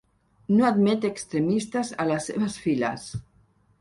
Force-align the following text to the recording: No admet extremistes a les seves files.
No 0.53 0.65
admet 0.69 1.05
extremistes 1.09 1.93
a 2.05 2.07
les 2.13 2.31
seves 2.31 2.57
files. 2.67 3.05